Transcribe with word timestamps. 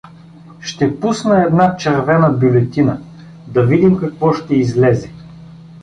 Ще 0.59 0.99
пусна 0.99 1.43
една 1.43 1.77
червена 1.77 2.33
бюлетина, 2.33 3.01
да 3.47 3.65
видим 3.65 3.99
какво 3.99 4.33
ще 4.33 4.55
излезе! 4.55 5.09